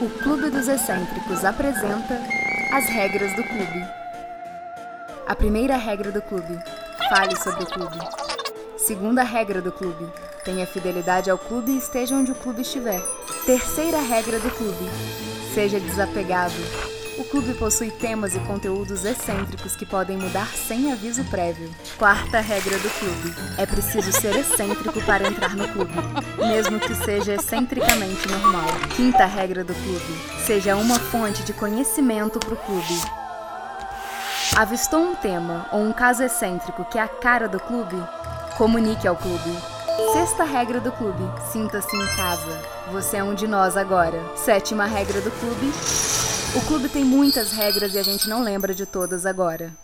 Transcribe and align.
O 0.00 0.08
Clube 0.22 0.50
dos 0.50 0.68
Excêntricos 0.68 1.44
apresenta 1.44 2.20
as 2.72 2.86
regras 2.86 3.34
do 3.36 3.44
clube. 3.44 3.86
A 5.26 5.34
primeira 5.34 5.76
regra 5.76 6.10
do 6.10 6.20
clube: 6.22 6.58
fale 7.08 7.36
sobre 7.36 7.64
o 7.64 7.66
clube. 7.66 7.98
Segunda 8.76 9.22
regra 9.22 9.60
do 9.60 9.70
clube: 9.70 10.10
tenha 10.44 10.66
fidelidade 10.66 11.30
ao 11.30 11.38
clube 11.38 11.72
e 11.72 11.78
esteja 11.78 12.16
onde 12.16 12.32
o 12.32 12.36
clube 12.36 12.62
estiver. 12.62 13.00
Terceira 13.46 14.00
regra 14.00 14.38
do 14.40 14.50
clube: 14.50 14.90
seja 15.54 15.78
desapegado. 15.78 16.91
O 17.18 17.24
clube 17.24 17.52
possui 17.54 17.90
temas 17.90 18.34
e 18.34 18.40
conteúdos 18.40 19.04
excêntricos 19.04 19.76
que 19.76 19.84
podem 19.84 20.16
mudar 20.16 20.48
sem 20.48 20.90
aviso 20.90 21.22
prévio. 21.24 21.70
Quarta 21.98 22.40
regra 22.40 22.78
do 22.78 22.88
clube: 22.98 23.34
é 23.58 23.66
preciso 23.66 24.10
ser 24.12 24.34
excêntrico 24.34 25.00
para 25.02 25.28
entrar 25.28 25.54
no 25.54 25.68
clube, 25.68 25.92
mesmo 26.38 26.80
que 26.80 26.94
seja 26.94 27.34
excentricamente 27.34 28.26
normal. 28.28 28.66
Quinta 28.96 29.26
regra 29.26 29.62
do 29.62 29.74
clube: 29.74 30.44
seja 30.46 30.74
uma 30.74 30.98
fonte 30.98 31.42
de 31.42 31.52
conhecimento 31.52 32.38
para 32.38 32.54
o 32.54 32.56
clube. 32.56 33.02
Avistou 34.56 35.00
um 35.00 35.14
tema 35.14 35.66
ou 35.70 35.82
um 35.82 35.92
caso 35.92 36.22
excêntrico 36.22 36.84
que 36.86 36.98
é 36.98 37.02
a 37.02 37.08
cara 37.08 37.46
do 37.46 37.60
clube? 37.60 37.96
Comunique 38.56 39.06
ao 39.06 39.16
clube. 39.16 39.56
Sexta 40.14 40.44
regra 40.44 40.80
do 40.80 40.90
clube: 40.92 41.22
sinta-se 41.52 41.94
em 41.94 42.06
casa. 42.16 42.58
Você 42.90 43.18
é 43.18 43.24
um 43.24 43.34
de 43.34 43.46
nós 43.46 43.76
agora. 43.76 44.18
Sétima 44.34 44.86
regra 44.86 45.20
do 45.20 45.30
clube: 45.30 45.72
o 46.54 46.60
clube 46.66 46.88
tem 46.88 47.02
muitas 47.02 47.50
regras 47.50 47.94
e 47.94 47.98
a 47.98 48.02
gente 48.02 48.28
não 48.28 48.42
lembra 48.42 48.74
de 48.74 48.84
todas 48.84 49.24
agora. 49.24 49.74